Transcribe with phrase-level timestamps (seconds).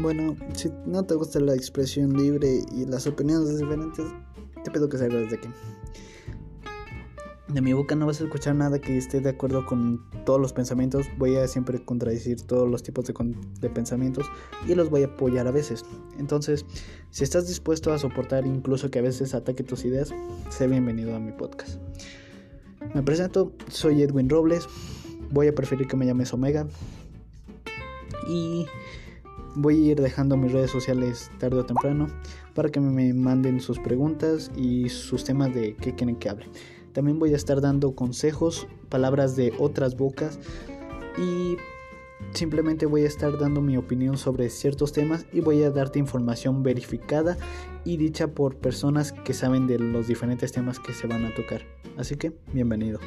[0.00, 4.06] Bueno, si no te gusta la expresión libre y las opiniones diferentes,
[4.64, 5.48] te pido que salgas de aquí.
[7.48, 10.54] De mi boca no vas a escuchar nada que esté de acuerdo con todos los
[10.54, 11.06] pensamientos.
[11.18, 13.12] Voy a siempre contradecir todos los tipos de,
[13.60, 14.24] de, pensamientos
[14.66, 15.84] y los voy a apoyar a veces.
[16.18, 16.64] Entonces,
[17.10, 20.14] si estás dispuesto a soportar incluso que a veces ataque tus ideas,
[20.48, 21.78] sé bienvenido a mi podcast.
[22.94, 24.66] Me presento, soy Edwin Robles.
[25.30, 26.66] Voy a preferir que me llames Omega.
[28.26, 28.64] Y
[29.54, 32.06] Voy a ir dejando mis redes sociales tarde o temprano
[32.54, 36.46] para que me manden sus preguntas y sus temas de qué quieren que hable.
[36.92, 40.38] También voy a estar dando consejos, palabras de otras bocas
[41.18, 41.56] y
[42.32, 46.62] simplemente voy a estar dando mi opinión sobre ciertos temas y voy a darte información
[46.62, 47.36] verificada
[47.84, 51.62] y dicha por personas que saben de los diferentes temas que se van a tocar.
[51.96, 52.98] Así que, bienvenido.